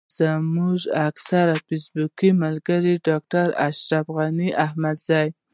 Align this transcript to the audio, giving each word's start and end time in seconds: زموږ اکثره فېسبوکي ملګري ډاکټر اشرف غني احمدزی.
زموږ 0.17 0.79
اکثره 1.07 1.55
فېسبوکي 1.65 2.29
ملګري 2.43 2.93
ډاکټر 3.07 3.47
اشرف 3.67 4.05
غني 4.17 4.49
احمدزی. 4.65 5.25